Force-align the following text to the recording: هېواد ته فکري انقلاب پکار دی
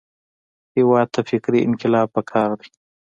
هېواد 0.77 1.07
ته 1.13 1.21
فکري 1.29 1.59
انقلاب 1.63 2.07
پکار 2.15 2.49
دی 2.59 2.69